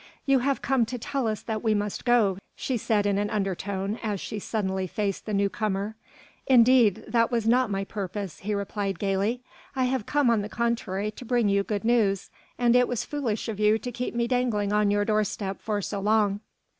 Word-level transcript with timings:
"You 0.25 0.39
have 0.39 0.63
come 0.63 0.87
to 0.87 0.97
tell 0.97 1.27
us 1.27 1.43
that 1.43 1.61
we 1.63 1.75
must 1.75 2.05
go," 2.05 2.39
she 2.55 2.75
said 2.75 3.05
in 3.05 3.19
an 3.19 3.29
undertone 3.29 3.99
as 4.01 4.19
she 4.19 4.39
suddenly 4.39 4.87
faced 4.87 5.27
the 5.27 5.33
newcomer. 5.35 5.95
"Indeed, 6.47 7.05
that 7.07 7.29
was 7.29 7.47
not 7.47 7.69
my 7.69 7.83
purpose," 7.83 8.39
he 8.39 8.55
replied 8.55 8.97
gaily, 8.97 9.43
"I 9.75 9.83
have 9.83 10.07
come 10.07 10.31
on 10.31 10.41
the 10.41 10.49
contrary 10.49 11.11
to 11.11 11.23
bring 11.23 11.49
you 11.49 11.61
good 11.61 11.85
news, 11.85 12.31
and 12.57 12.75
it 12.75 12.87
was 12.87 13.05
foolish 13.05 13.47
of 13.47 13.59
you 13.59 13.77
to 13.77 13.91
keep 13.91 14.15
me 14.15 14.27
dangling 14.27 14.73
on 14.73 14.89
your 14.89 15.05
doorstep 15.05 15.61
for 15.61 15.83
so 15.83 15.99
long." 15.99 16.39